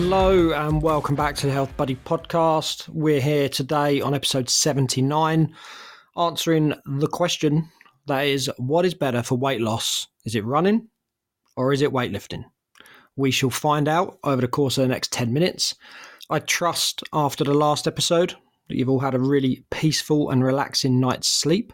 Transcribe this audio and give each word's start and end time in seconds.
Hello 0.00 0.52
and 0.52 0.80
welcome 0.80 1.16
back 1.16 1.34
to 1.34 1.46
the 1.48 1.52
Health 1.52 1.76
Buddy 1.76 1.96
podcast. 1.96 2.88
We're 2.88 3.20
here 3.20 3.48
today 3.48 4.00
on 4.00 4.14
episode 4.14 4.48
79, 4.48 5.52
answering 6.16 6.74
the 6.86 7.08
question 7.08 7.68
that 8.06 8.20
is 8.20 8.48
what 8.58 8.84
is 8.84 8.94
better 8.94 9.24
for 9.24 9.36
weight 9.36 9.60
loss? 9.60 10.06
Is 10.24 10.36
it 10.36 10.44
running 10.44 10.86
or 11.56 11.72
is 11.72 11.82
it 11.82 11.90
weightlifting? 11.90 12.44
We 13.16 13.32
shall 13.32 13.50
find 13.50 13.88
out 13.88 14.20
over 14.22 14.40
the 14.40 14.46
course 14.46 14.78
of 14.78 14.82
the 14.82 14.88
next 14.94 15.10
10 15.10 15.32
minutes. 15.32 15.74
I 16.30 16.38
trust 16.38 17.02
after 17.12 17.42
the 17.42 17.54
last 17.54 17.88
episode 17.88 18.36
that 18.68 18.76
you've 18.76 18.88
all 18.88 19.00
had 19.00 19.16
a 19.16 19.18
really 19.18 19.64
peaceful 19.72 20.30
and 20.30 20.44
relaxing 20.44 21.00
night's 21.00 21.26
sleep. 21.26 21.72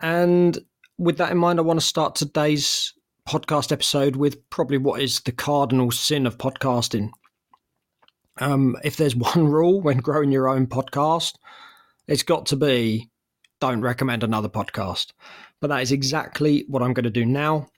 And 0.00 0.56
with 0.98 1.16
that 1.16 1.32
in 1.32 1.38
mind, 1.38 1.58
I 1.58 1.62
want 1.62 1.80
to 1.80 1.84
start 1.84 2.14
today's 2.14 2.94
podcast 3.28 3.72
episode 3.72 4.14
with 4.14 4.48
probably 4.50 4.78
what 4.78 5.02
is 5.02 5.18
the 5.22 5.32
cardinal 5.32 5.90
sin 5.90 6.28
of 6.28 6.38
podcasting. 6.38 7.10
Um, 8.38 8.76
if 8.84 8.96
there's 8.96 9.16
one 9.34 9.46
rule 9.46 9.80
when 9.80 9.98
growing 9.98 10.32
your 10.32 10.48
own 10.48 10.66
podcast, 10.66 11.34
it's 12.06 12.22
got 12.22 12.46
to 12.46 12.56
be 12.56 13.10
don't 13.60 13.80
recommend 13.80 14.22
another 14.22 14.48
podcast. 14.48 15.12
But 15.60 15.68
that 15.68 15.82
is 15.82 15.92
exactly 15.92 16.64
what 16.68 16.82
I'm 16.82 16.92
going 16.92 17.04
to 17.04 17.10
do 17.10 17.24
now. 17.24 17.68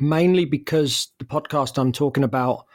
Mainly 0.00 0.44
because 0.44 1.08
the 1.18 1.24
podcast 1.24 1.78
I'm 1.78 1.92
talking 1.92 2.24
about 2.24 2.66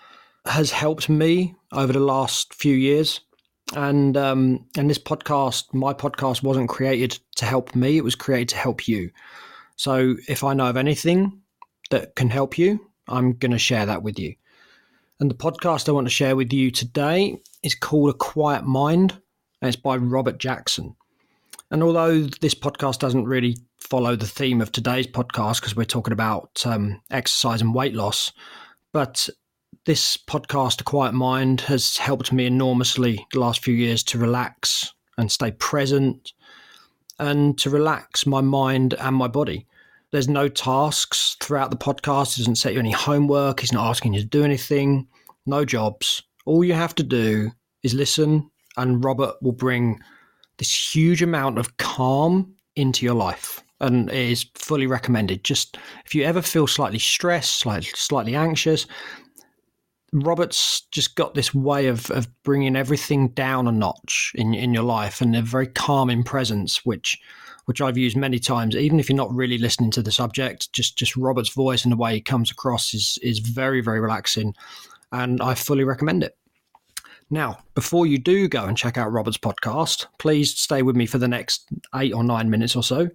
has 0.45 0.72
helped 0.72 1.09
me 1.09 1.55
over 1.72 1.94
the 1.94 2.00
last 2.00 2.53
few 2.53 2.75
years. 2.75 3.22
And 3.75 4.16
um, 4.17 4.66
and 4.78 4.89
this 4.89 5.00
podcast, 5.00 5.73
my 5.73 5.94
podcast, 5.94 6.44
wasn't 6.44 6.69
created 6.69 7.17
to 7.38 7.45
help 7.45 7.75
me; 7.75 7.97
it 7.97 8.03
was 8.03 8.13
created 8.13 8.50
to 8.50 8.58
help 8.58 8.88
you. 8.88 9.09
So 9.78 10.16
if 10.28 10.44
I 10.44 10.53
know 10.53 10.67
of 10.67 10.78
anything 10.78 11.41
that 11.89 12.16
can 12.16 12.30
help 12.30 12.58
you, 12.58 12.80
I'm 13.08 13.33
going 13.33 13.52
to 13.52 13.58
share 13.58 13.85
that 13.85 14.03
with 14.03 14.19
you. 14.19 14.35
And 15.19 15.30
the 15.30 15.36
podcast 15.36 15.88
I 15.88 15.92
want 15.92 16.08
to 16.08 16.14
share 16.14 16.36
with 16.36 16.52
you 16.52 16.72
today 16.72 17.38
is 17.61 17.75
called 17.75 18.09
A 18.09 18.14
Quiet 18.14 18.66
Mind, 18.66 19.11
and 19.61 19.67
it's 19.69 19.78
by 19.78 19.95
Robert 19.95 20.39
Jackson. 20.39 20.95
And 21.69 21.83
although 21.83 22.22
this 22.22 22.56
podcast 22.56 23.00
doesn't 23.00 23.25
really 23.25 23.58
follow 23.78 24.16
the 24.16 24.28
theme 24.28 24.59
of 24.59 24.72
today's 24.72 25.08
podcast 25.08 25.59
because 25.59 25.75
we're 25.75 25.86
talking 25.86 26.14
about 26.14 26.64
um, 26.66 27.00
exercise 27.11 27.61
and 27.61 27.75
weight 27.75 27.94
loss, 27.94 28.31
but 28.91 29.30
this 29.86 30.17
podcast, 30.17 30.81
A 30.81 30.84
Quiet 30.84 31.14
Mind, 31.14 31.61
has 31.61 31.97
helped 31.97 32.34
me 32.34 32.45
enormously 32.45 33.25
the 33.34 33.39
last 33.39 33.64
few 33.64 33.73
years 33.75 34.03
to 34.06 34.17
relax 34.17 34.94
and 35.17 35.31
stay 35.31 35.52
present 35.52 36.34
and 37.19 37.58
to 37.59 37.69
relax 37.69 38.25
my 38.25 38.41
mind 38.41 38.95
and 38.95 39.16
my 39.16 39.28
body. 39.28 39.67
There's 40.14 40.30
no 40.30 40.47
tasks 40.47 41.38
throughout 41.39 41.72
the 41.72 41.75
podcast. 41.75 42.36
It 42.36 42.42
doesn't 42.42 42.58
set 42.58 42.73
you 42.73 42.80
any 42.80 42.92
homework. 42.92 43.61
He's 43.61 43.73
not 43.73 43.89
asking 43.89 44.14
you 44.14 44.22
to 44.22 44.28
do 44.28 44.44
anything. 44.44 45.08
No 45.47 45.66
jobs. 45.66 46.22
All 46.45 46.64
you 46.64 46.75
have 46.75 46.94
to 46.95 47.03
do 47.03 47.50
is 47.81 47.95
listen, 47.95 48.47
and 48.78 49.03
Robert 49.03 49.34
will 49.41 49.53
bring 49.53 50.00
this 50.58 50.95
huge 50.95 51.23
amount 51.23 51.58
of 51.58 51.78
calm 51.78 52.53
into 52.75 53.03
your 53.03 53.16
life. 53.16 53.64
And 53.81 54.08
it 54.11 54.30
is 54.30 54.45
fully 54.53 54.86
recommended. 54.86 55.44
Just 55.44 55.80
if 56.06 56.14
you 56.14 56.23
ever 56.25 56.44
feel 56.44 56.67
slightly 56.67 57.00
stressed, 57.00 57.58
slightly, 57.58 57.90
slightly 57.95 58.35
anxious, 58.35 58.85
Robert's 60.13 60.81
just 60.91 61.16
got 61.16 61.34
this 61.34 61.56
way 61.56 61.88
of, 61.88 62.12
of 62.12 62.28
bringing 62.44 62.75
everything 62.75 63.29
down 63.29 63.68
a 63.68 63.72
notch 63.72 64.31
in 64.35 64.53
in 64.53 64.74
your 64.74 64.84
life 64.84 65.22
and 65.22 65.35
a 65.35 65.41
very 65.41 65.68
calming 65.68 66.24
presence, 66.24 66.85
which 66.85 67.19
which 67.66 67.81
I've 67.81 67.97
used 67.97 68.16
many 68.16 68.38
times. 68.38 68.75
Even 68.75 69.00
if 69.00 69.09
you're 69.09 69.18
not 69.18 69.34
really 69.34 69.57
listening 69.57 69.90
to 69.91 70.03
the 70.03 70.12
subject, 70.12 70.72
just 70.72 70.97
just 70.97 71.18
Robert's 71.18 71.50
voice 71.50 71.84
and 71.84 71.91
the 71.91 71.97
way 71.97 72.13
he 72.13 72.22
comes 72.22 72.51
across 72.51 72.94
is 72.94 73.18
is 73.24 73.40
very 73.40 73.81
very 73.81 74.00
relaxing, 74.00 74.53
and 75.12 75.41
I 75.41 75.56
fully 75.56 75.84
recommend 75.84 76.24
it. 76.24 76.38
Now, 77.31 77.63
before 77.74 78.06
you 78.06 78.19
do 78.19 78.47
go 78.47 78.66
and 78.66 78.78
check 78.78 78.97
out 79.00 79.12
Robert's 79.12 79.40
podcast, 79.40 80.06
please 80.19 80.56
stay 80.56 80.84
with 80.84 80.95
me 80.95 81.07
for 81.07 81.18
the 81.18 81.28
next 81.28 81.68
eight 81.95 82.13
or 82.13 82.24
nine 82.24 82.51
minutes 82.51 82.75
or 82.75 82.84
so. 82.84 83.09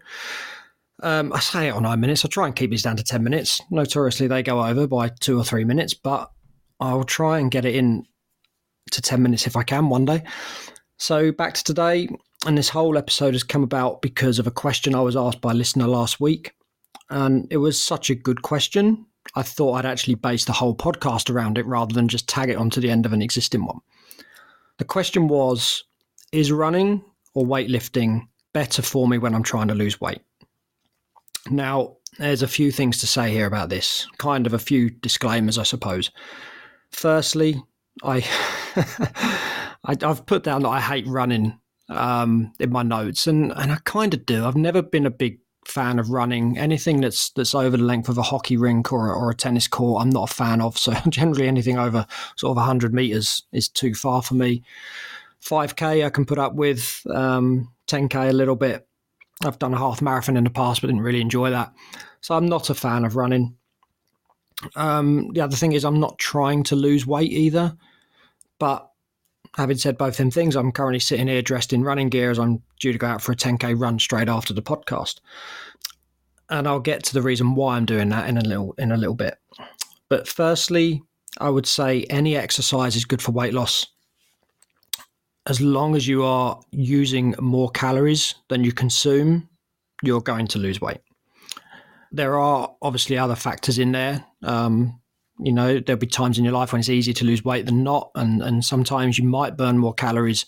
Um, 1.00 1.32
I 1.32 1.38
say 1.38 1.68
eight 1.68 1.72
or 1.72 1.80
nine 1.80 2.00
minutes. 2.00 2.24
I 2.24 2.28
try 2.28 2.46
and 2.46 2.56
keep 2.56 2.70
these 2.70 2.82
down 2.82 2.96
to 2.96 3.04
10 3.04 3.22
minutes. 3.22 3.60
Notoriously, 3.70 4.26
they 4.26 4.42
go 4.42 4.64
over 4.64 4.88
by 4.88 5.10
two 5.10 5.38
or 5.38 5.44
three 5.44 5.62
minutes, 5.62 5.94
but 5.94 6.32
I'll 6.80 7.04
try 7.04 7.38
and 7.38 7.50
get 7.50 7.64
it 7.64 7.74
in 7.74 8.06
to 8.90 9.02
10 9.02 9.22
minutes 9.22 9.46
if 9.46 9.56
I 9.56 9.62
can 9.62 9.88
one 9.88 10.04
day. 10.04 10.22
So, 10.96 11.32
back 11.32 11.54
to 11.54 11.64
today. 11.64 12.08
And 12.46 12.56
this 12.56 12.68
whole 12.68 12.96
episode 12.96 13.34
has 13.34 13.42
come 13.42 13.64
about 13.64 14.00
because 14.00 14.38
of 14.38 14.46
a 14.46 14.52
question 14.52 14.94
I 14.94 15.00
was 15.00 15.16
asked 15.16 15.40
by 15.40 15.50
a 15.50 15.54
listener 15.54 15.88
last 15.88 16.20
week. 16.20 16.52
And 17.10 17.48
it 17.50 17.56
was 17.56 17.82
such 17.82 18.10
a 18.10 18.14
good 18.14 18.42
question. 18.42 19.06
I 19.34 19.42
thought 19.42 19.74
I'd 19.74 19.86
actually 19.86 20.14
base 20.14 20.44
the 20.44 20.52
whole 20.52 20.74
podcast 20.74 21.30
around 21.30 21.58
it 21.58 21.66
rather 21.66 21.94
than 21.94 22.08
just 22.08 22.28
tag 22.28 22.48
it 22.48 22.56
onto 22.56 22.80
the 22.80 22.90
end 22.90 23.06
of 23.06 23.12
an 23.12 23.22
existing 23.22 23.64
one. 23.64 23.80
The 24.78 24.84
question 24.84 25.28
was 25.28 25.84
Is 26.32 26.52
running 26.52 27.04
or 27.34 27.44
weightlifting 27.44 28.28
better 28.52 28.82
for 28.82 29.08
me 29.08 29.18
when 29.18 29.34
I'm 29.34 29.42
trying 29.42 29.68
to 29.68 29.74
lose 29.74 30.00
weight? 30.00 30.20
Now, 31.50 31.96
there's 32.18 32.42
a 32.42 32.48
few 32.48 32.70
things 32.70 32.98
to 33.00 33.06
say 33.06 33.30
here 33.30 33.46
about 33.46 33.68
this, 33.68 34.06
kind 34.18 34.46
of 34.46 34.54
a 34.54 34.58
few 34.58 34.90
disclaimers, 34.90 35.58
I 35.58 35.62
suppose. 35.62 36.10
Firstly, 36.90 37.62
I, 38.02 38.24
I 39.84 39.96
have 40.00 40.26
put 40.26 40.44
down 40.44 40.62
that 40.62 40.68
I 40.68 40.80
hate 40.80 41.06
running 41.06 41.58
um, 41.88 42.52
in 42.58 42.70
my 42.70 42.82
notes, 42.82 43.26
and 43.26 43.52
and 43.52 43.72
I 43.72 43.78
kind 43.84 44.14
of 44.14 44.26
do. 44.26 44.44
I've 44.44 44.56
never 44.56 44.82
been 44.82 45.06
a 45.06 45.10
big 45.10 45.38
fan 45.66 45.98
of 45.98 46.10
running. 46.10 46.58
Anything 46.58 47.00
that's 47.00 47.30
that's 47.30 47.54
over 47.54 47.76
the 47.76 47.84
length 47.84 48.08
of 48.08 48.18
a 48.18 48.22
hockey 48.22 48.56
rink 48.56 48.92
or 48.92 49.12
or 49.12 49.30
a 49.30 49.34
tennis 49.34 49.68
court, 49.68 50.02
I'm 50.02 50.10
not 50.10 50.30
a 50.30 50.34
fan 50.34 50.60
of. 50.60 50.76
So 50.78 50.94
generally, 51.08 51.48
anything 51.48 51.78
over 51.78 52.06
sort 52.36 52.50
of 52.50 52.56
100 52.56 52.94
meters 52.94 53.42
is 53.52 53.68
too 53.68 53.94
far 53.94 54.22
for 54.22 54.34
me. 54.34 54.62
5k 55.44 56.04
I 56.04 56.10
can 56.10 56.24
put 56.24 56.38
up 56.38 56.54
with. 56.54 57.02
Um, 57.10 57.72
10k 57.88 58.30
a 58.30 58.32
little 58.32 58.56
bit. 58.56 58.86
I've 59.44 59.58
done 59.58 59.74
a 59.74 59.78
half 59.78 60.02
marathon 60.02 60.36
in 60.36 60.44
the 60.44 60.50
past, 60.50 60.80
but 60.80 60.88
didn't 60.88 61.02
really 61.02 61.20
enjoy 61.20 61.50
that. 61.50 61.72
So 62.20 62.34
I'm 62.34 62.46
not 62.46 62.70
a 62.70 62.74
fan 62.74 63.04
of 63.04 63.16
running. 63.16 63.56
Um, 64.74 65.30
the 65.32 65.40
other 65.40 65.56
thing 65.56 65.72
is, 65.72 65.84
I'm 65.84 66.00
not 66.00 66.18
trying 66.18 66.62
to 66.64 66.76
lose 66.76 67.06
weight 67.06 67.32
either. 67.32 67.76
But 68.58 68.90
having 69.56 69.76
said 69.78 69.98
both 69.98 70.14
of 70.14 70.16
them 70.16 70.30
things, 70.30 70.56
I'm 70.56 70.72
currently 70.72 70.98
sitting 70.98 71.28
here 71.28 71.42
dressed 71.42 71.72
in 71.72 71.84
running 71.84 72.08
gear 72.08 72.30
as 72.30 72.38
I'm 72.38 72.62
due 72.80 72.92
to 72.92 72.98
go 72.98 73.06
out 73.06 73.22
for 73.22 73.32
a 73.32 73.36
10k 73.36 73.80
run 73.80 73.98
straight 73.98 74.28
after 74.28 74.52
the 74.52 74.62
podcast. 74.62 75.20
And 76.50 76.66
I'll 76.66 76.80
get 76.80 77.04
to 77.04 77.14
the 77.14 77.22
reason 77.22 77.54
why 77.54 77.76
I'm 77.76 77.84
doing 77.84 78.08
that 78.08 78.28
in 78.28 78.38
a 78.38 78.42
little 78.42 78.74
in 78.78 78.90
a 78.90 78.96
little 78.96 79.14
bit. 79.14 79.36
But 80.08 80.26
firstly, 80.26 81.02
I 81.38 81.50
would 81.50 81.66
say 81.66 82.04
any 82.04 82.36
exercise 82.36 82.96
is 82.96 83.04
good 83.04 83.20
for 83.20 83.32
weight 83.32 83.52
loss. 83.52 83.86
As 85.46 85.60
long 85.60 85.94
as 85.94 86.08
you 86.08 86.24
are 86.24 86.60
using 86.70 87.34
more 87.38 87.70
calories 87.70 88.34
than 88.48 88.64
you 88.64 88.72
consume, 88.72 89.48
you're 90.02 90.20
going 90.20 90.46
to 90.48 90.58
lose 90.58 90.80
weight. 90.80 91.00
There 92.12 92.38
are 92.38 92.74
obviously 92.80 93.18
other 93.18 93.36
factors 93.36 93.78
in 93.78 93.92
there. 93.92 94.24
Um, 94.42 95.00
you 95.40 95.52
know, 95.52 95.78
there'll 95.78 96.00
be 96.00 96.06
times 96.06 96.36
in 96.36 96.44
your 96.44 96.52
life 96.52 96.72
when 96.72 96.80
it's 96.80 96.88
easier 96.88 97.14
to 97.14 97.24
lose 97.24 97.44
weight 97.44 97.66
than 97.66 97.84
not, 97.84 98.10
and 98.16 98.42
and 98.42 98.64
sometimes 98.64 99.18
you 99.18 99.24
might 99.24 99.56
burn 99.56 99.78
more 99.78 99.94
calories 99.94 100.44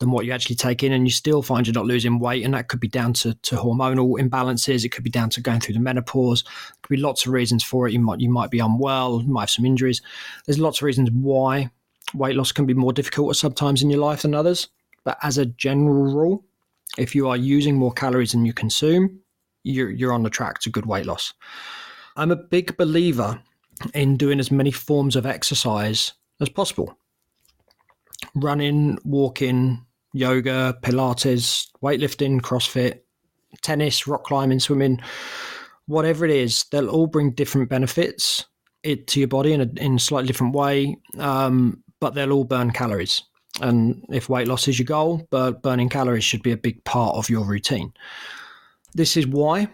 than 0.00 0.10
what 0.10 0.26
you 0.26 0.32
actually 0.32 0.56
take 0.56 0.82
in, 0.82 0.92
and 0.92 1.06
you 1.06 1.10
still 1.10 1.42
find 1.42 1.66
you're 1.66 1.72
not 1.72 1.86
losing 1.86 2.18
weight, 2.18 2.44
and 2.44 2.52
that 2.52 2.68
could 2.68 2.80
be 2.80 2.88
down 2.88 3.14
to, 3.14 3.34
to 3.34 3.56
hormonal 3.56 4.20
imbalances. 4.20 4.84
It 4.84 4.90
could 4.90 5.04
be 5.04 5.10
down 5.10 5.30
to 5.30 5.40
going 5.40 5.60
through 5.60 5.74
the 5.74 5.80
menopause. 5.80 6.42
There 6.42 6.52
could 6.82 6.96
be 6.96 7.02
lots 7.02 7.24
of 7.24 7.32
reasons 7.32 7.64
for 7.64 7.88
it. 7.88 7.92
You 7.92 8.00
might 8.00 8.20
you 8.20 8.30
might 8.30 8.50
be 8.50 8.58
unwell, 8.58 9.22
you 9.22 9.32
might 9.32 9.42
have 9.42 9.50
some 9.50 9.64
injuries. 9.64 10.02
There's 10.44 10.58
lots 10.58 10.78
of 10.78 10.82
reasons 10.82 11.10
why 11.10 11.70
weight 12.12 12.36
loss 12.36 12.52
can 12.52 12.66
be 12.66 12.74
more 12.74 12.92
difficult 12.92 13.30
at 13.30 13.36
sometimes 13.36 13.82
in 13.82 13.88
your 13.88 14.00
life 14.00 14.22
than 14.22 14.34
others. 14.34 14.68
But 15.04 15.18
as 15.22 15.38
a 15.38 15.46
general 15.46 16.14
rule, 16.14 16.44
if 16.98 17.14
you 17.14 17.28
are 17.28 17.36
using 17.36 17.76
more 17.76 17.92
calories 17.92 18.32
than 18.32 18.44
you 18.44 18.52
consume, 18.52 19.20
you're 19.62 19.90
you're 19.90 20.12
on 20.12 20.22
the 20.22 20.30
track 20.30 20.58
to 20.60 20.70
good 20.70 20.84
weight 20.84 21.06
loss. 21.06 21.32
I'm 22.16 22.30
a 22.30 22.36
big 22.36 22.76
believer 22.76 23.40
in 23.92 24.16
doing 24.16 24.38
as 24.38 24.50
many 24.50 24.70
forms 24.70 25.16
of 25.16 25.26
exercise 25.26 26.12
as 26.40 26.48
possible. 26.48 26.96
Running, 28.34 28.98
walking, 29.04 29.84
yoga, 30.12 30.78
Pilates, 30.82 31.68
weightlifting, 31.82 32.40
CrossFit, 32.40 33.00
tennis, 33.62 34.06
rock 34.06 34.24
climbing, 34.24 34.60
swimming, 34.60 35.00
whatever 35.86 36.24
it 36.24 36.30
is, 36.30 36.64
they'll 36.70 36.88
all 36.88 37.06
bring 37.06 37.32
different 37.32 37.68
benefits 37.68 38.46
it, 38.82 39.06
to 39.08 39.18
your 39.18 39.28
body 39.28 39.52
in 39.52 39.60
a, 39.60 39.70
in 39.76 39.96
a 39.96 39.98
slightly 39.98 40.28
different 40.28 40.54
way, 40.54 40.96
um, 41.18 41.82
but 42.00 42.14
they'll 42.14 42.32
all 42.32 42.44
burn 42.44 42.70
calories. 42.70 43.22
And 43.60 44.04
if 44.10 44.28
weight 44.28 44.48
loss 44.48 44.68
is 44.68 44.78
your 44.78 44.86
goal, 44.86 45.26
burning 45.30 45.88
calories 45.88 46.24
should 46.24 46.42
be 46.42 46.52
a 46.52 46.56
big 46.56 46.82
part 46.84 47.16
of 47.16 47.30
your 47.30 47.44
routine. 47.44 47.92
This 48.94 49.16
is 49.16 49.26
why, 49.26 49.68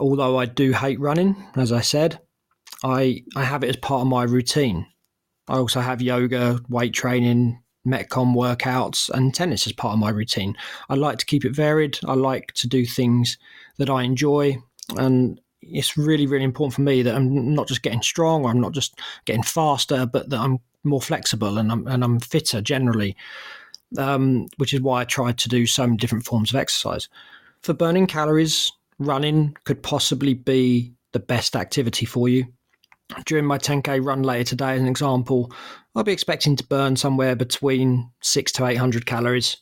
although 0.00 0.38
I 0.38 0.46
do 0.46 0.72
hate 0.72 1.00
running, 1.00 1.36
as 1.56 1.72
I 1.72 1.80
said, 1.80 2.20
I 2.84 3.24
I 3.36 3.44
have 3.44 3.64
it 3.64 3.70
as 3.70 3.76
part 3.76 4.02
of 4.02 4.08
my 4.08 4.24
routine. 4.24 4.86
I 5.48 5.56
also 5.56 5.80
have 5.80 6.02
yoga, 6.02 6.60
weight 6.68 6.92
training, 6.92 7.62
metcon 7.86 8.34
workouts, 8.34 9.08
and 9.10 9.34
tennis 9.34 9.66
as 9.66 9.72
part 9.72 9.94
of 9.94 9.98
my 9.98 10.10
routine. 10.10 10.56
I 10.88 10.94
like 10.94 11.18
to 11.18 11.26
keep 11.26 11.44
it 11.44 11.54
varied. 11.54 11.98
I 12.06 12.14
like 12.14 12.52
to 12.54 12.68
do 12.68 12.84
things 12.84 13.38
that 13.78 13.90
I 13.90 14.02
enjoy, 14.02 14.58
and 14.96 15.40
it's 15.62 15.96
really, 15.96 16.26
really 16.26 16.44
important 16.44 16.74
for 16.74 16.82
me 16.82 17.02
that 17.02 17.14
I'm 17.14 17.54
not 17.54 17.68
just 17.68 17.82
getting 17.82 18.02
strong 18.02 18.44
or 18.44 18.50
I'm 18.50 18.60
not 18.60 18.72
just 18.72 18.98
getting 19.24 19.42
faster, 19.42 20.06
but 20.06 20.30
that 20.30 20.38
I'm 20.38 20.58
more 20.84 21.02
flexible 21.02 21.58
and 21.58 21.70
I'm, 21.72 21.86
and 21.86 22.04
I'm 22.04 22.20
fitter 22.20 22.60
generally, 22.60 23.16
um, 23.98 24.46
which 24.56 24.72
is 24.72 24.80
why 24.80 25.00
I 25.00 25.04
try 25.04 25.32
to 25.32 25.48
do 25.48 25.66
so 25.66 25.84
many 25.84 25.96
different 25.96 26.24
forms 26.24 26.50
of 26.50 26.56
exercise. 26.56 27.08
For 27.62 27.74
burning 27.74 28.06
calories, 28.06 28.72
running 28.98 29.56
could 29.64 29.82
possibly 29.82 30.34
be 30.34 30.94
the 31.12 31.18
best 31.18 31.56
activity 31.56 32.06
for 32.06 32.28
you. 32.28 32.46
During 33.24 33.46
my 33.46 33.56
10k 33.58 34.04
run 34.04 34.22
later 34.22 34.50
today, 34.50 34.74
as 34.74 34.80
an 34.80 34.88
example, 34.88 35.50
I'll 35.94 36.04
be 36.04 36.12
expecting 36.12 36.56
to 36.56 36.66
burn 36.66 36.96
somewhere 36.96 37.34
between 37.34 38.10
six 38.22 38.52
to 38.52 38.66
800 38.66 39.06
calories. 39.06 39.56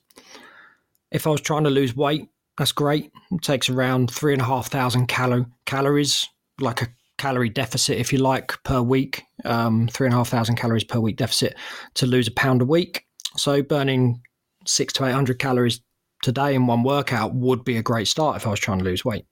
If 1.12 1.26
I 1.26 1.30
was 1.30 1.40
trying 1.40 1.64
to 1.64 1.70
lose 1.70 1.94
weight, 1.94 2.28
that's 2.58 2.72
great. 2.72 3.12
It 3.30 3.42
takes 3.42 3.68
around 3.68 4.10
three 4.10 4.32
and 4.32 4.42
a 4.42 4.46
half 4.46 4.68
thousand 4.68 5.06
calo- 5.06 5.46
calories, 5.66 6.26
like 6.60 6.82
a 6.82 6.88
calorie 7.18 7.50
deficit, 7.50 7.98
if 7.98 8.12
you 8.12 8.18
like, 8.18 8.62
per 8.64 8.80
week. 8.80 9.22
Um, 9.44 9.88
three 9.88 10.06
and 10.06 10.14
a 10.14 10.16
half 10.16 10.28
thousand 10.28 10.56
calories 10.56 10.84
per 10.84 10.98
week 10.98 11.16
deficit 11.16 11.54
to 11.94 12.06
lose 12.06 12.28
a 12.28 12.32
pound 12.32 12.62
a 12.62 12.64
week. 12.64 13.04
So 13.36 13.62
burning 13.62 14.20
six 14.66 14.92
to 14.94 15.04
eight 15.04 15.12
hundred 15.12 15.38
calories 15.38 15.80
today 16.22 16.54
in 16.54 16.66
one 16.66 16.82
workout 16.82 17.34
would 17.34 17.64
be 17.64 17.76
a 17.76 17.82
great 17.82 18.08
start 18.08 18.36
if 18.36 18.46
I 18.46 18.50
was 18.50 18.60
trying 18.60 18.78
to 18.78 18.84
lose 18.84 19.04
weight. 19.04 19.26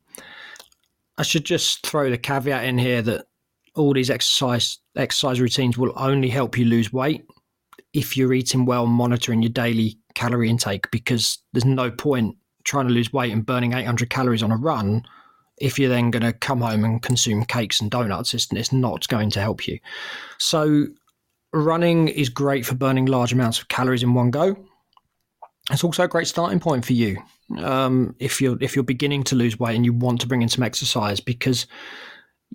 I 1.18 1.22
should 1.22 1.44
just 1.44 1.86
throw 1.86 2.10
the 2.10 2.18
caveat 2.18 2.64
in 2.64 2.78
here 2.78 3.02
that 3.02 3.26
all 3.74 3.92
these 3.92 4.10
exercise 4.10 4.78
exercise 4.96 5.40
routines 5.40 5.76
will 5.76 5.92
only 5.96 6.28
help 6.28 6.56
you 6.56 6.64
lose 6.64 6.92
weight 6.92 7.24
if 7.92 8.16
you're 8.16 8.32
eating 8.32 8.64
well, 8.64 8.86
monitoring 8.86 9.42
your 9.42 9.52
daily 9.52 9.98
calorie 10.14 10.50
intake, 10.50 10.90
because 10.90 11.38
there's 11.52 11.64
no 11.64 11.90
point 11.90 12.36
trying 12.64 12.88
to 12.88 12.92
lose 12.92 13.12
weight 13.12 13.32
and 13.32 13.46
burning 13.46 13.72
800 13.72 14.10
calories 14.10 14.42
on 14.42 14.50
a 14.50 14.56
run 14.56 15.02
if 15.58 15.78
you're 15.78 15.88
then 15.88 16.10
going 16.10 16.24
to 16.24 16.32
come 16.32 16.60
home 16.60 16.84
and 16.84 17.02
consume 17.02 17.44
cakes 17.44 17.80
and 17.80 17.90
donuts. 17.90 18.34
It's, 18.34 18.48
it's 18.50 18.72
not 18.72 19.06
going 19.06 19.30
to 19.30 19.40
help 19.40 19.68
you. 19.68 19.78
So 20.38 20.86
running 21.52 22.08
is 22.08 22.28
great 22.28 22.66
for 22.66 22.74
burning 22.74 23.06
large 23.06 23.32
amounts 23.32 23.60
of 23.60 23.68
calories 23.68 24.02
in 24.02 24.14
one 24.14 24.30
go 24.30 24.56
it's 25.70 25.84
also 25.84 26.04
a 26.04 26.08
great 26.08 26.26
starting 26.26 26.60
point 26.60 26.84
for 26.84 26.92
you 26.92 27.16
um, 27.58 28.14
if 28.18 28.40
you're 28.40 28.56
if 28.60 28.74
you're 28.74 28.84
beginning 28.84 29.22
to 29.24 29.34
lose 29.34 29.58
weight 29.58 29.76
and 29.76 29.84
you 29.84 29.92
want 29.92 30.20
to 30.20 30.26
bring 30.26 30.42
in 30.42 30.48
some 30.48 30.64
exercise 30.64 31.20
because 31.20 31.66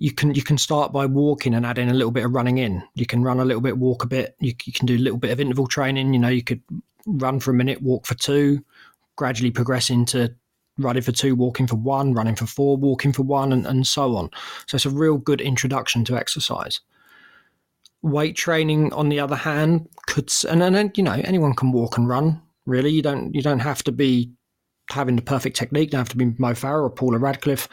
you 0.00 0.12
can 0.12 0.34
you 0.34 0.42
can 0.42 0.56
start 0.56 0.92
by 0.92 1.04
walking 1.04 1.54
and 1.54 1.66
adding 1.66 1.90
a 1.90 1.94
little 1.94 2.10
bit 2.10 2.24
of 2.24 2.32
running 2.32 2.56
in. 2.56 2.82
You 2.94 3.04
can 3.04 3.22
run 3.22 3.38
a 3.38 3.44
little 3.44 3.60
bit, 3.60 3.76
walk 3.76 4.02
a 4.02 4.06
bit. 4.06 4.34
You, 4.40 4.54
you 4.64 4.72
can 4.72 4.86
do 4.86 4.96
a 4.96 4.98
little 4.98 5.18
bit 5.18 5.30
of 5.30 5.40
interval 5.40 5.66
training. 5.66 6.14
You 6.14 6.20
know, 6.20 6.28
you 6.28 6.42
could 6.42 6.62
run 7.06 7.38
for 7.38 7.50
a 7.50 7.54
minute, 7.54 7.82
walk 7.82 8.06
for 8.06 8.14
two, 8.14 8.64
gradually 9.16 9.50
progress 9.50 9.90
into 9.90 10.34
running 10.78 11.02
for 11.02 11.12
two, 11.12 11.34
walking 11.34 11.66
for 11.66 11.76
one, 11.76 12.14
running 12.14 12.34
for 12.34 12.46
four, 12.46 12.78
walking 12.78 13.12
for 13.12 13.24
one, 13.24 13.52
and, 13.52 13.66
and 13.66 13.86
so 13.86 14.16
on. 14.16 14.30
So 14.66 14.76
it's 14.76 14.86
a 14.86 14.90
real 14.90 15.18
good 15.18 15.42
introduction 15.42 16.02
to 16.06 16.16
exercise. 16.16 16.80
Weight 18.00 18.36
training, 18.36 18.94
on 18.94 19.10
the 19.10 19.20
other 19.20 19.36
hand, 19.36 19.86
could 20.06 20.32
and 20.48 20.62
then 20.62 20.92
you 20.96 21.02
know 21.02 21.20
anyone 21.24 21.54
can 21.54 21.72
walk 21.72 21.98
and 21.98 22.08
run. 22.08 22.40
Really, 22.70 22.90
you 22.90 23.02
don't 23.02 23.34
you 23.34 23.42
don't 23.42 23.58
have 23.58 23.82
to 23.82 23.92
be 23.92 24.30
having 24.92 25.16
the 25.16 25.22
perfect 25.22 25.56
technique. 25.56 25.88
You 25.88 25.92
don't 25.92 26.00
have 26.02 26.08
to 26.10 26.16
be 26.16 26.26
Mo 26.38 26.52
Farah 26.52 26.84
or 26.84 26.90
Paula 26.90 27.18
Radcliffe. 27.18 27.68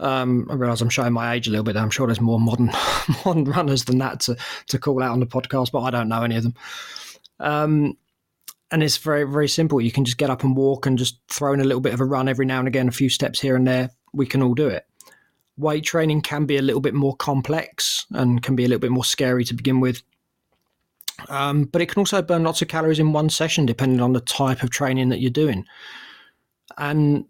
Um, 0.00 0.48
I 0.50 0.54
realise 0.54 0.80
I'm 0.80 0.88
showing 0.88 1.12
my 1.12 1.34
age 1.34 1.46
a 1.46 1.50
little 1.52 1.62
bit. 1.62 1.76
I'm 1.76 1.90
sure 1.90 2.08
there's 2.08 2.20
more 2.20 2.40
modern 2.40 2.72
modern 3.24 3.44
runners 3.44 3.84
than 3.84 3.98
that 3.98 4.18
to 4.20 4.36
to 4.66 4.78
call 4.80 5.00
out 5.00 5.12
on 5.12 5.20
the 5.20 5.26
podcast, 5.26 5.70
but 5.70 5.82
I 5.82 5.90
don't 5.90 6.08
know 6.08 6.24
any 6.24 6.34
of 6.34 6.42
them. 6.42 6.54
Um, 7.38 7.96
and 8.72 8.82
it's 8.82 8.96
very 8.96 9.22
very 9.22 9.46
simple. 9.48 9.80
You 9.80 9.92
can 9.92 10.04
just 10.04 10.18
get 10.18 10.28
up 10.28 10.42
and 10.42 10.56
walk 10.56 10.86
and 10.86 10.98
just 10.98 11.20
throw 11.28 11.52
in 11.52 11.60
a 11.60 11.64
little 11.64 11.80
bit 11.80 11.94
of 11.94 12.00
a 12.00 12.04
run 12.04 12.28
every 12.28 12.46
now 12.46 12.58
and 12.58 12.66
again, 12.66 12.88
a 12.88 12.92
few 12.92 13.08
steps 13.08 13.40
here 13.40 13.54
and 13.54 13.64
there. 13.64 13.90
We 14.12 14.26
can 14.26 14.42
all 14.42 14.54
do 14.54 14.66
it. 14.66 14.86
Weight 15.56 15.84
training 15.84 16.22
can 16.22 16.46
be 16.46 16.56
a 16.56 16.62
little 16.62 16.80
bit 16.82 16.94
more 16.94 17.14
complex 17.14 18.06
and 18.10 18.42
can 18.42 18.56
be 18.56 18.64
a 18.64 18.68
little 18.68 18.80
bit 18.80 18.90
more 18.90 19.04
scary 19.04 19.44
to 19.44 19.54
begin 19.54 19.78
with. 19.78 20.02
Um, 21.28 21.64
but 21.64 21.82
it 21.82 21.88
can 21.88 22.00
also 22.00 22.22
burn 22.22 22.44
lots 22.44 22.62
of 22.62 22.68
calories 22.68 22.98
in 22.98 23.12
one 23.12 23.30
session, 23.30 23.66
depending 23.66 24.00
on 24.00 24.12
the 24.12 24.20
type 24.20 24.62
of 24.62 24.70
training 24.70 25.08
that 25.08 25.20
you're 25.20 25.30
doing. 25.30 25.64
And 26.78 27.24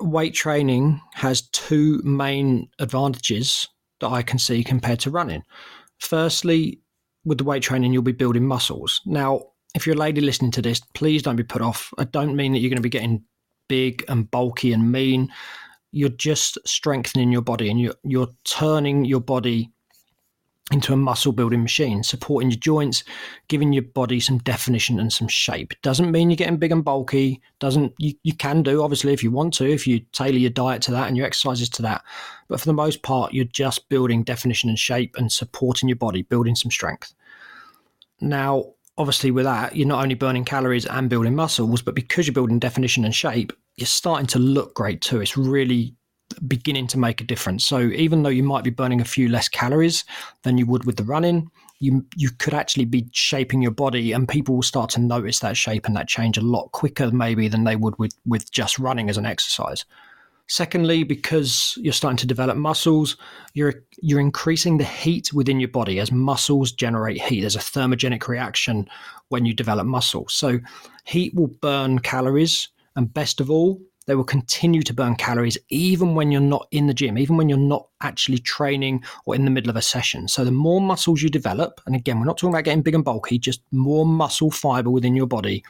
weight 0.00 0.34
training 0.34 1.00
has 1.14 1.42
two 1.50 2.00
main 2.04 2.68
advantages 2.78 3.68
that 4.00 4.08
I 4.08 4.22
can 4.22 4.38
see 4.38 4.64
compared 4.64 5.00
to 5.00 5.10
running. 5.10 5.42
Firstly, 5.98 6.80
with 7.24 7.38
the 7.38 7.44
weight 7.44 7.62
training, 7.62 7.92
you'll 7.92 8.02
be 8.02 8.12
building 8.12 8.46
muscles. 8.46 9.00
Now, 9.06 9.42
if 9.74 9.86
you're 9.86 9.96
a 9.96 9.98
lady 9.98 10.20
listening 10.20 10.50
to 10.52 10.62
this, 10.62 10.80
please 10.94 11.22
don't 11.22 11.36
be 11.36 11.44
put 11.44 11.62
off. 11.62 11.92
I 11.98 12.04
don't 12.04 12.36
mean 12.36 12.52
that 12.52 12.58
you're 12.58 12.70
going 12.70 12.76
to 12.76 12.82
be 12.82 12.88
getting 12.88 13.22
big 13.68 14.04
and 14.08 14.30
bulky 14.30 14.72
and 14.72 14.90
mean. 14.90 15.32
You're 15.92 16.08
just 16.10 16.58
strengthening 16.66 17.32
your 17.32 17.42
body 17.42 17.70
and 17.70 17.80
you're, 17.80 17.94
you're 18.02 18.28
turning 18.44 19.04
your 19.04 19.20
body 19.20 19.70
into 20.72 20.92
a 20.92 20.96
muscle 20.96 21.32
building 21.32 21.62
machine, 21.62 22.02
supporting 22.02 22.50
your 22.50 22.58
joints, 22.58 23.04
giving 23.48 23.72
your 23.72 23.82
body 23.82 24.18
some 24.20 24.38
definition 24.38 24.98
and 24.98 25.12
some 25.12 25.28
shape. 25.28 25.74
Doesn't 25.82 26.10
mean 26.10 26.30
you're 26.30 26.36
getting 26.36 26.56
big 26.56 26.72
and 26.72 26.84
bulky. 26.84 27.40
Doesn't 27.58 27.92
you, 27.98 28.14
you 28.22 28.34
can 28.34 28.62
do 28.62 28.82
obviously 28.82 29.12
if 29.12 29.22
you 29.22 29.30
want 29.30 29.54
to, 29.54 29.70
if 29.70 29.86
you 29.86 30.00
tailor 30.12 30.38
your 30.38 30.50
diet 30.50 30.82
to 30.82 30.90
that 30.92 31.08
and 31.08 31.16
your 31.16 31.26
exercises 31.26 31.68
to 31.70 31.82
that. 31.82 32.02
But 32.48 32.60
for 32.60 32.66
the 32.66 32.72
most 32.72 33.02
part, 33.02 33.32
you're 33.32 33.44
just 33.44 33.88
building 33.88 34.24
definition 34.24 34.68
and 34.68 34.78
shape 34.78 35.14
and 35.16 35.30
supporting 35.30 35.88
your 35.88 35.96
body, 35.96 36.22
building 36.22 36.54
some 36.54 36.70
strength. 36.70 37.12
Now, 38.20 38.72
obviously 38.98 39.30
with 39.30 39.44
that 39.44 39.74
you're 39.74 39.88
not 39.88 40.02
only 40.02 40.14
burning 40.14 40.44
calories 40.44 40.86
and 40.86 41.08
building 41.08 41.34
muscles 41.34 41.80
but 41.80 41.94
because 41.94 42.26
you're 42.26 42.34
building 42.34 42.58
definition 42.58 43.06
and 43.06 43.14
shape 43.14 43.52
you're 43.76 43.86
starting 43.86 44.26
to 44.26 44.38
look 44.38 44.74
great 44.74 45.00
too 45.00 45.20
it's 45.20 45.36
really 45.36 45.94
beginning 46.46 46.86
to 46.86 46.98
make 46.98 47.20
a 47.20 47.24
difference 47.24 47.64
so 47.64 47.80
even 47.80 48.22
though 48.22 48.28
you 48.30 48.42
might 48.42 48.64
be 48.64 48.70
burning 48.70 49.00
a 49.00 49.04
few 49.04 49.28
less 49.28 49.48
calories 49.48 50.04
than 50.42 50.58
you 50.58 50.66
would 50.66 50.84
with 50.84 50.96
the 50.96 51.04
running 51.04 51.50
you 51.80 52.04
you 52.16 52.30
could 52.38 52.54
actually 52.54 52.84
be 52.84 53.06
shaping 53.12 53.62
your 53.62 53.70
body 53.70 54.12
and 54.12 54.28
people 54.28 54.54
will 54.54 54.62
start 54.62 54.90
to 54.90 55.00
notice 55.00 55.40
that 55.40 55.56
shape 55.56 55.86
and 55.86 55.96
that 55.96 56.08
change 56.08 56.36
a 56.38 56.42
lot 56.42 56.70
quicker 56.72 57.10
maybe 57.10 57.48
than 57.48 57.64
they 57.64 57.76
would 57.76 57.98
with 57.98 58.14
with 58.26 58.50
just 58.50 58.78
running 58.78 59.08
as 59.08 59.16
an 59.16 59.26
exercise 59.26 59.84
Secondly, 60.48 61.02
because 61.02 61.78
you're 61.80 61.94
starting 61.94 62.18
to 62.18 62.26
develop 62.26 62.58
muscles, 62.58 63.16
you're 63.54 63.74
you're 64.02 64.20
increasing 64.20 64.76
the 64.76 64.84
heat 64.84 65.32
within 65.32 65.60
your 65.60 65.70
body 65.70 65.98
as 65.98 66.12
muscles 66.12 66.72
generate 66.72 67.22
heat. 67.22 67.40
There's 67.40 67.56
a 67.56 67.60
thermogenic 67.60 68.28
reaction 68.28 68.86
when 69.28 69.46
you 69.46 69.54
develop 69.54 69.86
muscle. 69.86 70.26
So 70.28 70.58
heat 71.04 71.34
will 71.34 71.46
burn 71.46 72.00
calories, 72.00 72.68
and 72.96 73.14
best 73.14 73.40
of 73.40 73.50
all, 73.50 73.80
they 74.06 74.14
will 74.14 74.24
continue 74.24 74.82
to 74.82 74.94
burn 74.94 75.14
calories 75.14 75.58
even 75.68 76.14
when 76.14 76.32
you're 76.32 76.40
not 76.40 76.66
in 76.70 76.86
the 76.86 76.94
gym, 76.94 77.16
even 77.18 77.36
when 77.36 77.48
you're 77.48 77.58
not 77.58 77.86
actually 78.00 78.38
training 78.38 79.02
or 79.26 79.34
in 79.34 79.44
the 79.44 79.50
middle 79.50 79.70
of 79.70 79.76
a 79.76 79.82
session. 79.82 80.28
So 80.28 80.44
the 80.44 80.50
more 80.50 80.80
muscles 80.80 81.22
you 81.22 81.28
develop, 81.28 81.80
and 81.86 81.94
again, 81.94 82.18
we're 82.18 82.26
not 82.26 82.36
talking 82.38 82.54
about 82.54 82.64
getting 82.64 82.82
big 82.82 82.94
and 82.94 83.04
bulky, 83.04 83.38
just 83.38 83.62
more 83.70 84.04
muscle 84.04 84.50
fiber 84.50 84.90
within 84.90 85.14
your 85.14 85.26
body, 85.26 85.64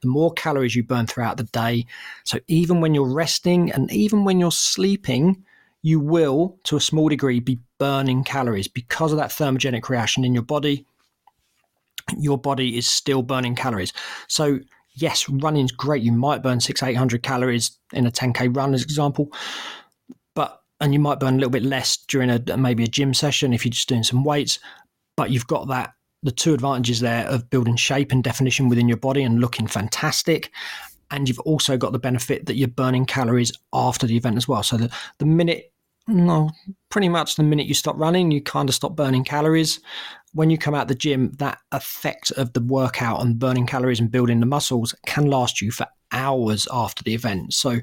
the 0.00 0.08
more 0.08 0.32
calories 0.32 0.74
you 0.74 0.82
burn 0.82 1.06
throughout 1.06 1.36
the 1.36 1.44
day. 1.44 1.86
So 2.24 2.38
even 2.48 2.80
when 2.80 2.94
you're 2.94 3.12
resting 3.12 3.70
and 3.72 3.92
even 3.92 4.24
when 4.24 4.40
you're 4.40 4.52
sleeping, 4.52 5.44
you 5.82 6.00
will, 6.00 6.58
to 6.64 6.76
a 6.76 6.80
small 6.80 7.08
degree, 7.10 7.40
be 7.40 7.60
burning 7.78 8.24
calories 8.24 8.68
because 8.68 9.12
of 9.12 9.18
that 9.18 9.30
thermogenic 9.30 9.88
reaction 9.90 10.24
in 10.24 10.32
your 10.32 10.42
body. 10.42 10.86
Your 12.18 12.38
body 12.38 12.78
is 12.78 12.86
still 12.86 13.22
burning 13.22 13.54
calories. 13.54 13.92
So 14.28 14.60
yes, 14.94 15.28
running's 15.28 15.72
great. 15.72 16.02
You 16.02 16.12
might 16.12 16.42
burn 16.42 16.60
six, 16.60 16.82
eight 16.82 16.94
hundred 16.94 17.22
calories 17.22 17.78
in 17.92 18.06
a 18.06 18.10
10k 18.10 18.54
run, 18.56 18.74
as 18.74 18.82
example, 18.82 19.32
but 20.34 20.62
and 20.80 20.92
you 20.92 20.98
might 20.98 21.20
burn 21.20 21.34
a 21.34 21.36
little 21.36 21.50
bit 21.50 21.62
less 21.62 21.96
during 21.96 22.30
a 22.30 22.56
maybe 22.56 22.84
a 22.84 22.88
gym 22.88 23.14
session 23.14 23.52
if 23.52 23.64
you're 23.64 23.70
just 23.70 23.88
doing 23.88 24.02
some 24.02 24.24
weights. 24.24 24.58
But 25.16 25.30
you've 25.30 25.46
got 25.46 25.68
that 25.68 25.94
the 26.24 26.32
two 26.32 26.54
advantages 26.54 27.00
there 27.00 27.26
of 27.26 27.48
building 27.50 27.76
shape 27.76 28.10
and 28.10 28.24
definition 28.24 28.68
within 28.68 28.88
your 28.88 28.96
body 28.96 29.22
and 29.22 29.40
looking 29.40 29.66
fantastic. 29.66 30.50
And 31.10 31.28
you've 31.28 31.38
also 31.40 31.76
got 31.76 31.92
the 31.92 31.98
benefit 31.98 32.46
that 32.46 32.56
you're 32.56 32.66
burning 32.66 33.04
calories 33.04 33.52
after 33.72 34.06
the 34.06 34.16
event 34.16 34.38
as 34.38 34.48
well. 34.48 34.62
So 34.62 34.78
the, 34.78 34.92
the 35.18 35.26
minute, 35.26 35.72
no, 36.08 36.50
pretty 36.88 37.10
much 37.10 37.36
the 37.36 37.42
minute 37.42 37.66
you 37.66 37.74
stop 37.74 37.96
running, 37.98 38.30
you 38.30 38.42
kind 38.42 38.68
of 38.70 38.74
stop 38.74 38.96
burning 38.96 39.22
calories. 39.22 39.80
When 40.34 40.50
you 40.50 40.58
come 40.58 40.74
out 40.74 40.88
the 40.88 40.94
gym, 40.94 41.32
that 41.38 41.58
effect 41.72 42.30
of 42.32 42.52
the 42.52 42.60
workout 42.60 43.22
and 43.22 43.38
burning 43.38 43.66
calories 43.66 44.00
and 44.00 44.10
building 44.10 44.40
the 44.40 44.46
muscles 44.46 44.94
can 45.06 45.26
last 45.26 45.60
you 45.62 45.70
for 45.70 45.86
hours 46.12 46.68
after 46.72 47.02
the 47.02 47.14
event. 47.14 47.54
So 47.54 47.78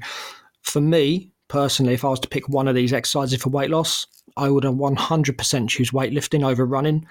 for 0.62 0.80
me, 0.80 1.32
personally, 1.48 1.94
if 1.94 2.04
I 2.04 2.08
was 2.08 2.20
to 2.20 2.28
pick 2.28 2.48
one 2.48 2.68
of 2.68 2.74
these 2.74 2.92
exercises 2.92 3.42
for 3.42 3.50
weight 3.50 3.70
loss, 3.70 4.06
I 4.36 4.48
would 4.48 4.64
100% 4.64 5.68
choose 5.68 5.90
weightlifting 5.90 6.46
over 6.46 6.64
running 6.64 7.06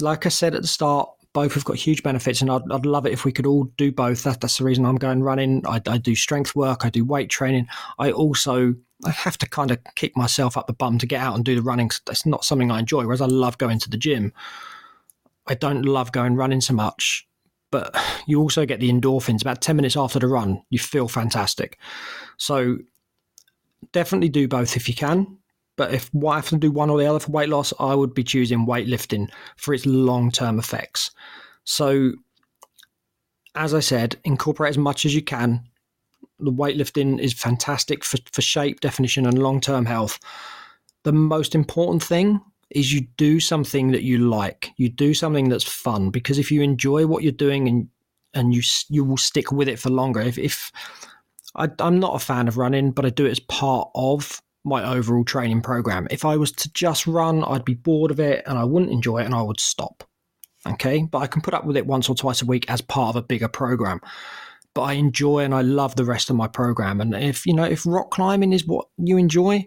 like 0.00 0.26
I 0.26 0.28
said 0.28 0.54
at 0.54 0.62
the 0.62 0.68
start, 0.68 1.08
both 1.32 1.54
have 1.54 1.64
got 1.64 1.76
huge 1.76 2.02
benefits, 2.02 2.40
and 2.40 2.50
I'd, 2.50 2.62
I'd 2.70 2.86
love 2.86 3.06
it 3.06 3.12
if 3.12 3.24
we 3.24 3.32
could 3.32 3.46
all 3.46 3.64
do 3.76 3.92
both. 3.92 4.22
That, 4.22 4.40
that's 4.40 4.58
the 4.58 4.64
reason 4.64 4.86
I'm 4.86 4.96
going 4.96 5.22
running. 5.22 5.62
I, 5.66 5.80
I 5.86 5.98
do 5.98 6.14
strength 6.14 6.54
work, 6.54 6.84
I 6.84 6.90
do 6.90 7.04
weight 7.04 7.28
training. 7.28 7.66
I 7.98 8.10
also 8.12 8.74
I 9.04 9.10
have 9.10 9.36
to 9.38 9.48
kind 9.48 9.70
of 9.70 9.78
kick 9.94 10.16
myself 10.16 10.56
up 10.56 10.66
the 10.66 10.72
bum 10.72 10.98
to 10.98 11.06
get 11.06 11.20
out 11.20 11.34
and 11.36 11.44
do 11.44 11.54
the 11.54 11.62
running. 11.62 11.90
That's 12.06 12.24
not 12.24 12.44
something 12.44 12.70
I 12.70 12.78
enjoy. 12.78 13.04
Whereas 13.04 13.20
I 13.20 13.26
love 13.26 13.58
going 13.58 13.78
to 13.80 13.90
the 13.90 13.98
gym. 13.98 14.32
I 15.46 15.54
don't 15.54 15.82
love 15.82 16.12
going 16.12 16.34
running 16.34 16.60
so 16.60 16.74
much, 16.74 17.28
but 17.70 17.94
you 18.26 18.40
also 18.40 18.66
get 18.66 18.80
the 18.80 18.90
endorphins. 18.90 19.42
About 19.42 19.60
ten 19.60 19.76
minutes 19.76 19.96
after 19.96 20.18
the 20.18 20.28
run, 20.28 20.62
you 20.70 20.78
feel 20.78 21.08
fantastic. 21.08 21.78
So 22.38 22.78
definitely 23.92 24.28
do 24.28 24.48
both 24.48 24.76
if 24.76 24.88
you 24.88 24.94
can 24.94 25.38
But 25.76 25.92
if 25.92 26.10
I 26.26 26.36
have 26.36 26.48
to 26.48 26.56
do 26.56 26.72
one 26.72 26.90
or 26.90 26.98
the 26.98 27.06
other 27.06 27.20
for 27.20 27.30
weight 27.30 27.50
loss, 27.50 27.72
I 27.78 27.94
would 27.94 28.14
be 28.14 28.24
choosing 28.24 28.66
weightlifting 28.66 29.30
for 29.56 29.74
its 29.74 29.86
long 29.86 30.30
term 30.30 30.58
effects. 30.58 31.10
So, 31.64 32.12
as 33.54 33.74
I 33.74 33.80
said, 33.80 34.16
incorporate 34.24 34.70
as 34.70 34.78
much 34.78 35.04
as 35.04 35.14
you 35.14 35.22
can. 35.22 35.68
The 36.38 36.52
weightlifting 36.52 37.18
is 37.18 37.32
fantastic 37.32 38.04
for, 38.04 38.18
for 38.32 38.42
shape, 38.42 38.80
definition, 38.80 39.26
and 39.26 39.38
long 39.38 39.60
term 39.60 39.86
health. 39.86 40.18
The 41.04 41.12
most 41.12 41.54
important 41.54 42.02
thing 42.02 42.40
is 42.70 42.92
you 42.92 43.06
do 43.16 43.40
something 43.40 43.92
that 43.92 44.02
you 44.02 44.18
like. 44.18 44.70
You 44.76 44.88
do 44.88 45.14
something 45.14 45.48
that's 45.48 45.64
fun 45.64 46.10
because 46.10 46.38
if 46.38 46.50
you 46.50 46.62
enjoy 46.62 47.06
what 47.06 47.22
you're 47.22 47.32
doing 47.32 47.68
and 47.68 47.88
and 48.34 48.54
you 48.54 48.62
you 48.88 49.04
will 49.04 49.16
stick 49.16 49.50
with 49.50 49.68
it 49.68 49.78
for 49.78 49.90
longer. 49.90 50.20
If, 50.20 50.38
if 50.38 50.70
I, 51.54 51.68
I'm 51.78 51.98
not 51.98 52.14
a 52.14 52.24
fan 52.24 52.48
of 52.48 52.58
running, 52.58 52.92
but 52.92 53.06
I 53.06 53.10
do 53.10 53.26
it 53.26 53.30
as 53.30 53.40
part 53.40 53.88
of 53.94 54.40
my 54.62 54.96
overall 54.96 55.24
training 55.24 55.62
program. 55.62 56.06
If 56.10 56.24
I 56.24 56.36
was 56.36 56.52
to 56.52 56.72
just 56.72 57.06
run, 57.06 57.44
I'd 57.44 57.64
be 57.64 57.74
bored 57.74 58.10
of 58.10 58.20
it 58.20 58.42
and 58.46 58.58
I 58.58 58.64
wouldn't 58.64 58.92
enjoy 58.92 59.18
it 59.18 59.26
and 59.26 59.34
I 59.34 59.42
would 59.42 59.60
stop. 59.60 60.04
Okay, 60.66 61.04
but 61.04 61.18
I 61.18 61.28
can 61.28 61.42
put 61.42 61.54
up 61.54 61.64
with 61.64 61.76
it 61.76 61.86
once 61.86 62.08
or 62.08 62.16
twice 62.16 62.42
a 62.42 62.46
week 62.46 62.68
as 62.68 62.80
part 62.80 63.10
of 63.10 63.16
a 63.16 63.26
bigger 63.26 63.48
program. 63.48 64.00
But 64.76 64.82
I 64.82 64.92
enjoy 64.92 65.38
and 65.38 65.54
I 65.54 65.62
love 65.62 65.96
the 65.96 66.04
rest 66.04 66.28
of 66.28 66.36
my 66.36 66.48
program. 66.48 67.00
And 67.00 67.14
if 67.14 67.46
you 67.46 67.54
know, 67.54 67.64
if 67.64 67.86
rock 67.86 68.10
climbing 68.10 68.52
is 68.52 68.66
what 68.66 68.88
you 68.98 69.16
enjoy, 69.16 69.66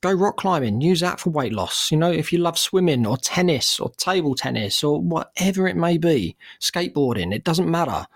go 0.00 0.10
rock 0.10 0.38
climbing. 0.38 0.80
Use 0.80 1.00
that 1.00 1.20
for 1.20 1.28
weight 1.28 1.52
loss. 1.52 1.92
You 1.92 1.98
know, 1.98 2.10
if 2.10 2.32
you 2.32 2.38
love 2.38 2.56
swimming 2.58 3.06
or 3.06 3.18
tennis 3.18 3.78
or 3.78 3.90
table 3.98 4.34
tennis 4.34 4.82
or 4.82 4.98
whatever 5.02 5.68
it 5.68 5.76
may 5.76 5.98
be, 5.98 6.38
skateboarding, 6.58 7.34
it 7.34 7.44
doesn't 7.44 7.70
matter. 7.70 8.06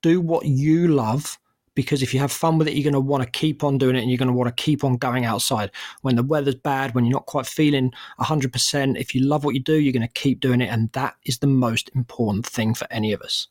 Do 0.00 0.18
what 0.18 0.46
you 0.46 0.88
love 0.88 1.38
because 1.74 2.02
if 2.02 2.14
you 2.14 2.20
have 2.20 2.32
fun 2.32 2.56
with 2.56 2.68
it, 2.68 2.74
you're 2.74 2.90
going 2.90 2.94
to 2.94 3.00
want 3.00 3.22
to 3.22 3.30
keep 3.30 3.62
on 3.62 3.76
doing 3.76 3.94
it 3.94 4.00
and 4.00 4.10
you're 4.10 4.16
going 4.16 4.28
to 4.28 4.32
want 4.32 4.48
to 4.48 4.62
keep 4.62 4.84
on 4.84 4.96
going 4.96 5.26
outside. 5.26 5.70
When 6.00 6.16
the 6.16 6.22
weather's 6.22 6.54
bad, 6.54 6.94
when 6.94 7.04
you're 7.04 7.12
not 7.12 7.26
quite 7.26 7.44
feeling 7.44 7.92
100%, 8.18 8.98
if 8.98 9.14
you 9.14 9.20
love 9.20 9.44
what 9.44 9.54
you 9.54 9.60
do, 9.60 9.74
you're 9.74 9.92
going 9.92 10.08
to 10.08 10.08
keep 10.14 10.40
doing 10.40 10.62
it. 10.62 10.70
And 10.70 10.90
that 10.92 11.16
is 11.26 11.40
the 11.40 11.46
most 11.46 11.90
important 11.94 12.46
thing 12.46 12.72
for 12.72 12.86
any 12.90 13.12
of 13.12 13.20
us. 13.20 13.48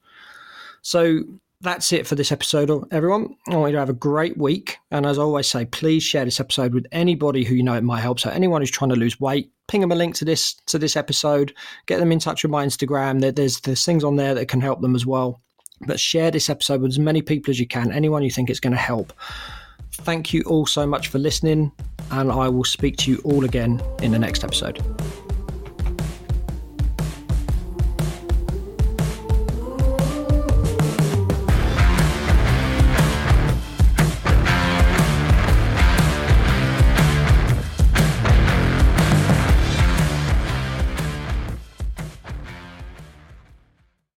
So 0.81 1.21
that's 1.61 1.93
it 1.93 2.07
for 2.07 2.15
this 2.15 2.31
episode, 2.31 2.69
everyone. 2.91 3.35
I 3.47 3.55
want 3.55 3.71
you 3.71 3.75
to 3.75 3.79
have 3.79 3.89
a 3.89 3.93
great 3.93 4.37
week. 4.37 4.77
And 4.89 5.05
as 5.05 5.19
I 5.19 5.21
always 5.21 5.47
say, 5.47 5.65
please 5.65 6.03
share 6.03 6.25
this 6.25 6.39
episode 6.39 6.73
with 6.73 6.87
anybody 6.91 7.43
who 7.43 7.55
you 7.55 7.63
know 7.63 7.75
it 7.75 7.83
might 7.83 8.01
help. 8.01 8.19
So 8.19 8.29
anyone 8.29 8.61
who's 8.61 8.71
trying 8.71 8.89
to 8.89 8.95
lose 8.95 9.19
weight, 9.19 9.51
ping 9.67 9.81
them 9.81 9.91
a 9.91 9.95
link 9.95 10.15
to 10.15 10.25
this 10.25 10.55
to 10.67 10.79
this 10.79 10.95
episode. 10.95 11.53
Get 11.85 11.99
them 11.99 12.11
in 12.11 12.19
touch 12.19 12.43
with 12.43 12.51
my 12.51 12.65
Instagram. 12.65 13.35
There's 13.35 13.61
there's 13.61 13.85
things 13.85 14.03
on 14.03 14.15
there 14.15 14.33
that 14.33 14.47
can 14.47 14.61
help 14.61 14.81
them 14.81 14.95
as 14.95 15.05
well. 15.05 15.41
But 15.85 15.99
share 15.99 16.31
this 16.31 16.49
episode 16.49 16.81
with 16.81 16.91
as 16.91 16.99
many 16.99 17.21
people 17.21 17.51
as 17.51 17.59
you 17.59 17.67
can, 17.67 17.91
anyone 17.91 18.23
you 18.23 18.31
think 18.31 18.49
it's 18.49 18.59
going 18.59 18.73
to 18.73 18.79
help. 18.79 19.13
Thank 19.93 20.33
you 20.33 20.41
all 20.43 20.65
so 20.65 20.85
much 20.87 21.09
for 21.09 21.19
listening, 21.19 21.71
and 22.11 22.31
I 22.31 22.47
will 22.49 22.63
speak 22.63 22.97
to 22.97 23.11
you 23.11 23.21
all 23.23 23.45
again 23.45 23.81
in 24.01 24.11
the 24.11 24.19
next 24.19 24.43
episode. 24.43 24.79